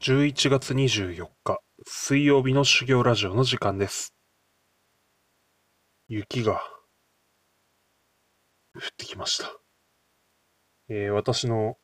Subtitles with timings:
[0.00, 4.14] 11月24日水曜日の修行ラジオの時間です。
[6.08, 6.60] 雪が
[8.74, 9.52] 降ってきました。
[10.88, 11.78] えー私の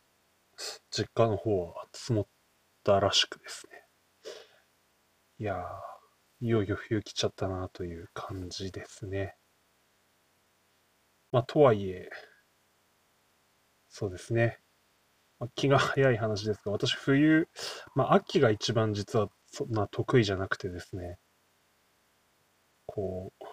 [0.90, 2.26] 実家の方は積もっ
[2.84, 3.84] たらしくですね。
[5.38, 9.36] いやー、いよいよ冬来ちゃったなという感じですね。
[11.32, 12.08] まあ、とはいえ、
[13.88, 14.60] そうですね。
[15.38, 17.48] まあ気が早い話ですが、私冬、
[17.94, 21.18] まあ、秋が一番実はそんな得意じゃなくてですね、
[22.86, 23.44] こう、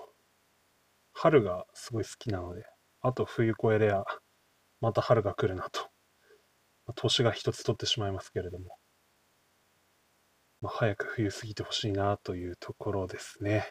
[1.13, 2.65] 春がすごい好きなので、
[3.01, 4.05] あと冬越えれば、
[4.81, 5.81] また春が来るなと、
[6.85, 8.77] まあ年が一つ取ってしまいますけれども、
[10.61, 13.67] まあ、早く冬過ぎてほしいなというところですね。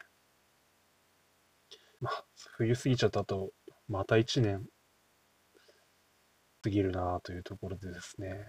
[2.00, 2.24] まあ、
[2.56, 3.52] 冬過ぎちゃったと、
[3.88, 4.66] また一年
[6.62, 8.46] 過ぎるなというところでですね、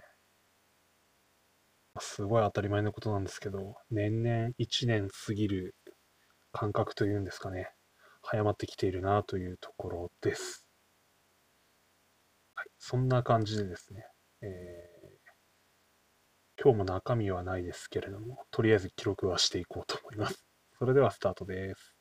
[1.98, 5.74] すごい当たり前のことなんですけど、年々1年過ぎる
[6.52, 7.70] 感覚というんですかね、
[8.22, 10.66] 早まってきているなというところです。
[12.54, 14.06] はい、そんな感じでですね、
[14.42, 14.92] えー
[16.62, 20.44] 今日も中身はないですけれども、とりあえず記録はしていこうと思います。
[20.78, 21.96] それではスタートです。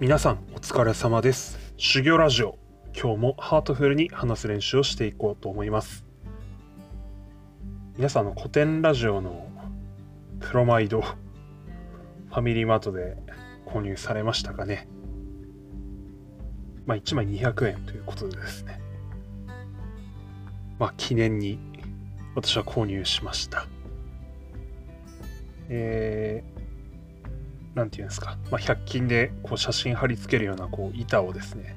[0.00, 1.58] 皆さんお疲れ様です。
[1.76, 2.56] 修行ラジオ、
[2.94, 6.04] 今日もハートフルに話す練習をしていこうと思います。
[7.96, 9.48] 皆さんの古典ラジオの
[10.38, 13.16] プロマイド、ファミリーマートで
[13.66, 14.86] 購入されましたかね？
[16.86, 18.80] まあ1枚200円ということでですね。
[20.78, 21.58] まあ記念に
[22.36, 23.66] 私は購入しました。
[25.68, 26.57] えー、
[27.78, 31.76] なんていうんですか、まあ、100均でこう写真貼り付けるようなこう板をですね、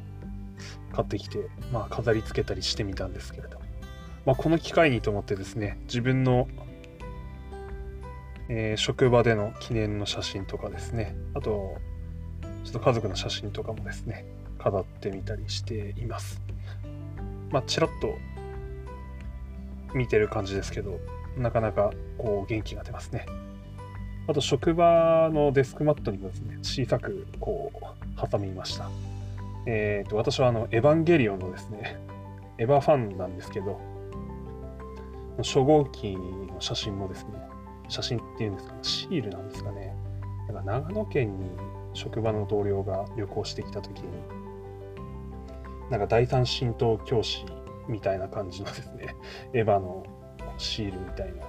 [0.91, 3.59] 買ってきて、まあ、飾り付けたりしてみたんですけれど、
[4.25, 6.47] まあ、この機会にと思ってですね、自分の、
[8.49, 11.77] えー職場での記念の写真とかですね、あと、
[12.63, 14.25] ちょっと家族の写真とかもですね、
[14.57, 16.41] 飾ってみたりしています。
[17.51, 18.17] まあ、ちらっと
[19.93, 20.99] 見てる感じですけど、
[21.37, 23.25] なかなかこう元気が出ますね。
[24.27, 28.89] あと職場のデスクマットにもですね、小さくこう挟みました。
[29.65, 31.99] えー、と私はあのエヴァンゲリオンのですね、
[32.57, 33.79] エヴァファンなんですけど、
[35.37, 37.31] 初号機の写真もですね、
[37.87, 39.95] 写真っていうんですか、シールなんですかね。
[40.47, 41.49] なんか長野県に
[41.93, 44.05] 職場の同僚が旅行してきたときに、
[45.89, 47.45] なんか第三神道教師
[47.87, 49.15] みたいな感じのですね、
[49.53, 50.05] エヴァの
[50.57, 51.43] シールみたいな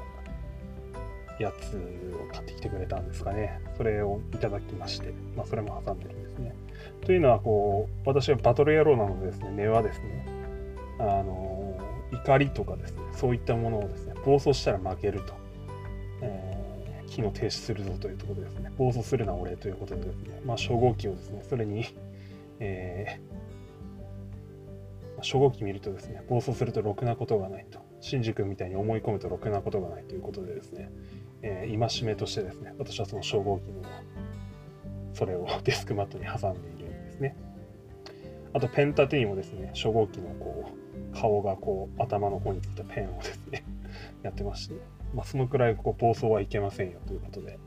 [1.42, 1.76] やつ
[2.14, 3.60] を買ってきてくれたんですかね。
[3.76, 6.54] それをいただきまして、まあ、それも挟んでるんですね。
[7.04, 10.26] というのは、こう、私はバトル野郎なのでですね、根はですね、
[10.98, 11.78] あの、
[12.12, 15.34] 怒りとかですね、そういったものをですね、暴走したら負けると、
[16.22, 16.62] えー
[17.12, 21.84] 機能停止するぞというところでですね、暴走するな俺ということでですね、まあ、初号機をですね、それに、
[22.59, 23.42] えー
[25.22, 30.91] 初号機見るとですね、暴走するとろくなことがないと、シンジ君みたいに思い込むとろくなことがないということでですね、
[31.42, 33.82] えー戒めとしてですね、私はその初号機の
[35.12, 37.36] それを デスクマットに挟んでいるんですね。
[38.53, 43.64] あとペン立てにもですね、初号機のこう顔がこう頭の方についたペンをですね、
[44.22, 44.75] やってまして、
[45.14, 47.59] まあ、そのくらいこう暴走はいけませんよということで、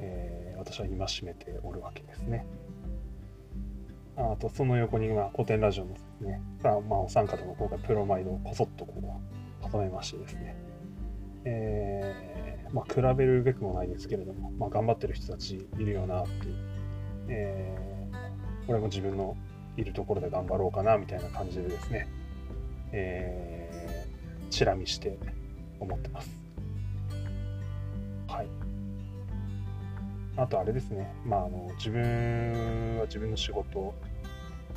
[0.00, 2.44] えー私は戒めておるわけですね。
[4.16, 10.56] あとその横にまあ古典ラジオのですね、まあ、まあお三方の今回プロマイドをこそっとこう挟めましてですね、
[11.44, 16.54] えーまあ、比べるべくもないですけれども、まあ、頑張ってる人たちいるよなっていう、
[17.28, 18.16] えー、
[18.68, 19.36] 俺も自分の
[19.76, 22.08] いるところで頑張ろうかなみたいな感じでですね、
[22.92, 25.18] えー、チラ見して
[25.80, 26.30] 思ってます。
[28.28, 28.48] はい。
[30.36, 33.94] あとあれですね、まあ、あの自分は自分の仕事を、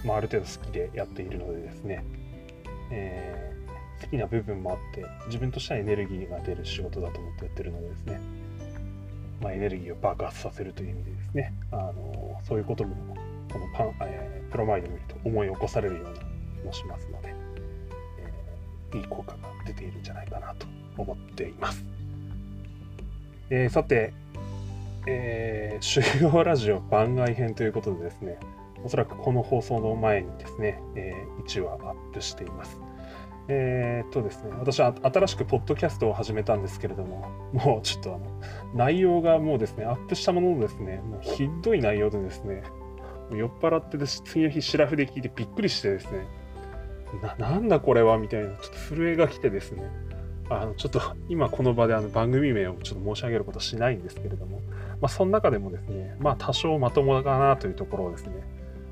[0.05, 2.03] まあ、ある程度好きでやっているのでですね、
[2.91, 3.53] え
[4.01, 8.19] 好きな部分もあって自分としてはエネルギーが出る仕事だと思ってやってるのでですね、
[9.41, 12.95] まあ、エネルギーを爆発させるという意味でですねあのそういうことも
[13.51, 17.35] このパン、えープロマイドを見ると思い起こされるような気もしますので、
[18.19, 19.37] えーいい効果が
[19.67, 20.65] 出ているんじゃないかなと
[20.97, 21.85] 思っています。
[23.51, 24.13] えーさて、
[25.05, 28.39] えー、修行ラジオ番外編ということでですね、
[28.83, 31.13] おそらくこの放送の前にですね、え
[31.45, 32.88] 1話アップしています。
[33.51, 38.41] えー、っとですね、私は新しくポッドキャストを始めたんですけれども、もうちょっとあの、
[38.75, 42.61] 内容がもうですね、アップしたもののですね、もうひどい内容でですね、
[43.31, 46.27] 酔っ払ってで次の日、シラフで聞いてびっくりしてですね、
[47.39, 49.83] な、んだこれはみたいな、ちょっと震えが来てですね、
[50.51, 54.61] あの、ちょっと今この場であの番組名をちょっと申し上げることはしないんですけれども、
[55.01, 58.43] まあ、その中でもですね、まあ、多少まともかなというところをですね、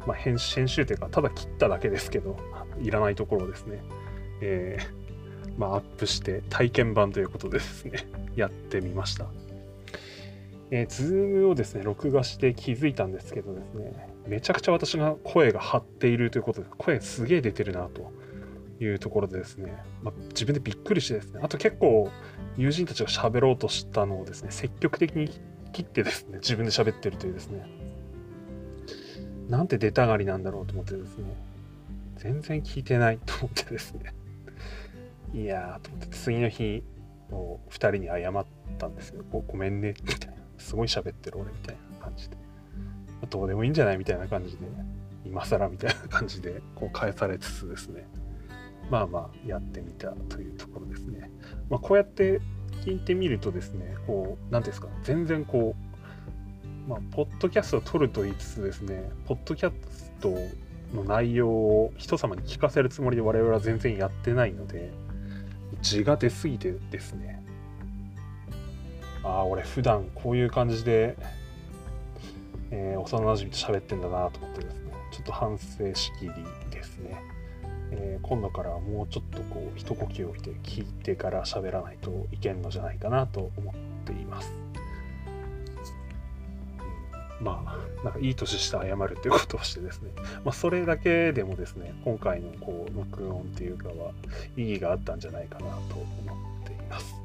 [0.07, 2.37] まあ、編集というか、ただ切っただけですけど、
[2.81, 3.83] いらないところをですね、
[4.41, 9.27] えー、まあ、アップして体験版ということでですね、 やってみました。
[10.69, 18.11] えー、ズームをですね、録画して気づいたんですけどですね、めちゃくちゃ私が声が張っているということで、声すげえ出てるなと
[18.83, 19.73] いうところでですね、
[20.03, 22.09] まあ、自分でびっくりしてですね、あと結構
[22.57, 25.29] 友人たちが喋ろうとしたのをですね、積極的に
[25.71, 27.65] 切ってですね、自分で喋ってるというですね、
[29.49, 31.25] なんて出たがりなんだろうと思ってですね、
[32.17, 34.13] 全然聞いてないと思ってですね、
[35.33, 36.83] いやーと思って次の日
[37.29, 38.45] もう2人に謝っ
[38.77, 39.23] たんですよ。
[39.31, 39.93] ごごめんね。
[40.03, 40.37] みたいな。
[40.57, 42.37] すごい喋ってる俺みたいな感じで。
[43.29, 44.65] どうでもいいんじゃないみたいな感じで。
[45.25, 48.07] 今更みたいな感じでこう返されつつですね。
[48.89, 51.29] まあまあやってみたというところですね、
[51.69, 52.39] まあ、こうやって
[52.85, 54.87] 聞いてみるとですねこう何ですか。
[55.03, 55.75] 全然こ
[56.87, 60.29] うまあポッドキャストを撮ると言いつつですねポッドキャスト
[60.95, 64.91] の内容を人様に聞かせるつもりで我々は全然やってないので
[65.81, 67.43] 字が出すぎてですね。
[69.23, 71.17] ああ俺普段こういう感じで、
[72.71, 74.93] えー、幼馴染と喋ってんだなと思ってですね。
[75.11, 76.31] ちょっと反省しきり
[76.69, 77.21] ですね、
[77.91, 83.75] えー、今度からはもうちょっとこう一呼吸置いて聞いてから喋らないといけんのじゃないかなと思っ
[84.05, 84.53] ています。
[87.39, 90.11] まあ、なんかいい年して謝るっていうことをしてですね、
[90.43, 94.11] まあ、それだけでもですね、今回のこう録音っていうかは
[94.55, 95.77] 意義があったんじゃないかなと思
[96.61, 97.21] っています。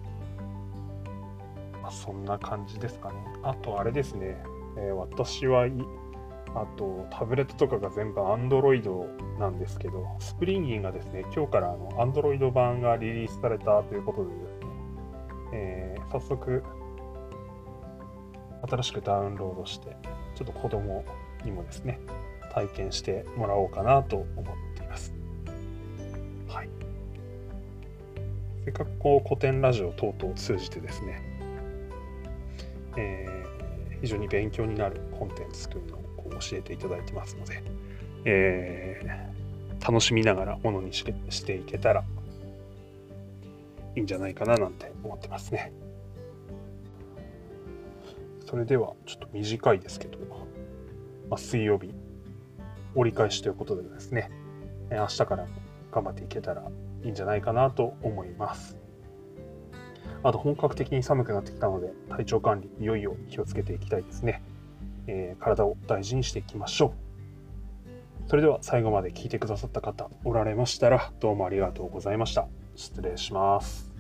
[1.83, 3.15] まあ、そんな感じですかね。
[3.43, 4.37] あとあれですね、
[4.77, 5.67] えー、私は
[6.55, 14.67] あとタブレットとかが全部 Android なんですけど、スプリンギンがですね、今日からあの Android 版がリリースされたということでですね、
[15.55, 16.63] えー、早速
[18.69, 19.97] 新しくダウンロードして、
[20.35, 21.05] ちょっと子供
[21.45, 21.99] にもですね、
[22.53, 24.45] 体験してもらおうかなと思っ
[24.77, 25.13] ています。
[26.49, 26.69] はい。
[28.65, 31.23] せっかくこう古典ラジオ等々を通じてですね、
[32.97, 37.63] えー、非常に勉強になるコンテンツというのをこう教えていただいてますので、
[38.25, 41.05] えー、楽しみながらものにし
[41.45, 42.05] ていけたら
[43.97, 45.73] いいんじゃないかななんて思ってますね。
[48.53, 50.19] それではちょっと短いですけど、
[51.31, 51.95] まあ、水曜日
[52.95, 54.31] 折り返しということでですね、
[54.91, 55.47] 明日から
[55.91, 56.71] 頑張っていけたら
[57.03, 58.77] いいんじゃないかなと思います。
[60.23, 64.43] あと本格的に寒くなってきたので体調管理いよいよ気をつけていきたいですね。
[65.07, 66.93] えー、体を大事にしていきましょ
[68.27, 68.29] う。
[68.29, 72.49] それでは最後まで聞いてくださった方おられましたらどうもありがとうございました。
[72.77, 73.92] 失礼します。